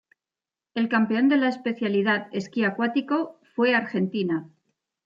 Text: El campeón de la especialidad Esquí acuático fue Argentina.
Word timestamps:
El 0.73 0.89
campeón 0.89 1.29
de 1.29 1.37
la 1.37 1.47
especialidad 1.49 2.25
Esquí 2.31 2.63
acuático 2.63 3.39
fue 3.55 3.75
Argentina. 3.75 4.47